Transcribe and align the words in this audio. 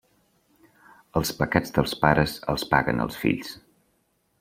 Els 1.21 1.33
pecats 1.41 1.75
dels 1.77 1.95
pares 2.07 2.37
els 2.55 2.69
paguen 2.75 3.09
els 3.09 3.23
fills. 3.27 3.59